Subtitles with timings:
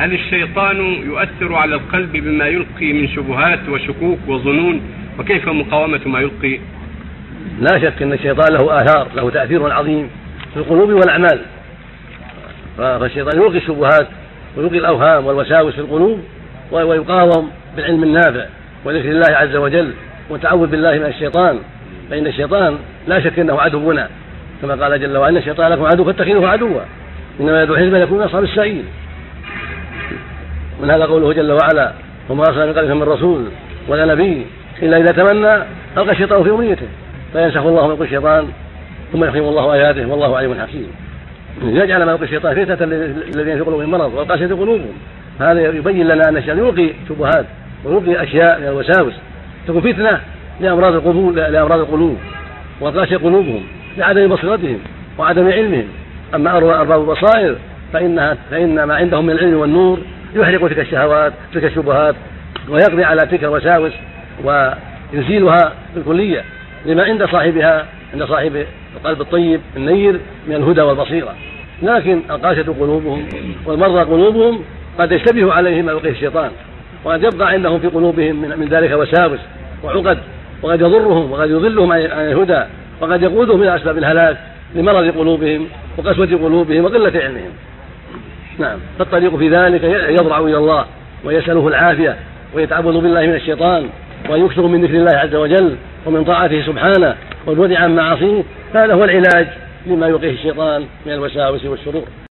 [0.00, 4.82] هل الشيطان يؤثر على القلب بما يلقي من شبهات وشكوك وظنون؟
[5.18, 6.58] وكيف مقاومة ما يلقي؟
[7.60, 10.10] لا شك أن الشيطان له آثار له تأثير عظيم
[10.54, 11.40] في القلوب والأعمال.
[12.78, 14.06] فالشيطان يلقي الشبهات
[14.56, 16.24] ويلقي الأوهام والوساوس في القلوب
[16.72, 18.46] ويقاوم بالعلم النافع
[18.84, 19.92] وذكر الله عز وجل
[20.30, 21.58] والتعوذ بالله من الشيطان.
[22.10, 22.78] فإن الشيطان
[23.08, 24.08] لا شك أنه عدونا
[24.62, 26.80] كما قال جل وعلا الشيطان لكم عدو فاتخذوه عدوا.
[27.40, 28.84] إنما يدعو حزبا يكون من أصحاب السعير.
[30.82, 31.92] من هذا قوله جل وعلا
[32.28, 33.44] وما أرسلنا من قبلك من رسول
[33.88, 34.46] ولا نبي
[34.82, 35.54] إلا إذا تمنى
[35.96, 36.86] ألقى الشيطان في أمنيته
[37.32, 38.48] فينسخ الله ما يلقي الشيطان
[39.12, 40.90] ثم يحكم الله آياته والله عليم حكيم.
[41.62, 42.84] يجعل ما يلقي الشيطان فتنة
[43.34, 44.92] الذين في قلوبهم مرض والقاسية قلوبهم.
[45.40, 47.46] هذا يبين لنا أن الشيطان يلقي شبهات
[47.84, 49.14] ويلقي أشياء من الوساوس.
[49.68, 50.20] تكون فتنة
[50.60, 52.16] لأمراض القلوب لأمراض القلوب
[52.80, 53.62] والقاسية قلوبهم
[53.98, 54.78] لعدم بصيرتهم
[55.18, 55.88] وعدم علمهم.
[56.34, 57.56] أما أرباب البصائر
[57.92, 59.98] فإنها فإن ما عندهم من العلم والنور
[60.34, 62.14] يحرق تلك الشهوات تلك الشبهات
[62.68, 63.92] ويقضي على تلك الوساوس
[64.44, 66.44] ويزيلها بالكلية
[66.86, 71.34] لما عند صاحبها عند صاحب القلب الطيب النير من الهدى والبصيرة.
[71.82, 73.28] لكن القاسية قلوبهم
[73.66, 74.60] والمرضى قلوبهم
[74.98, 76.50] قد يشتبه عليهم ما يلقيه الشيطان
[77.04, 79.40] وقد يبقى عندهم في قلوبهم من, من ذلك وساوس
[79.84, 80.18] وعقد
[80.62, 82.62] وقد يضرهم وقد يضلهم عن الهدى
[83.00, 84.36] وقد يقودهم إلى أسباب الهلاك
[84.74, 85.66] لمرض قلوبهم
[85.98, 87.50] وقسوة قلوبهم وقلة علمهم.
[88.58, 88.78] نعم.
[88.98, 89.84] فالطريق في ذلك
[90.20, 90.84] يضرع إلى الله
[91.24, 92.16] ويسأله العافية
[92.54, 93.88] ويتعوذ بالله من الشيطان
[94.30, 95.76] ويكثر من ذكر الله عز وجل
[96.06, 98.42] ومن طاعته سبحانه والبعد عن معاصيه
[98.74, 99.46] هذا هو العلاج
[99.86, 102.04] لما يلقيه الشيطان من الوساوس والشرور.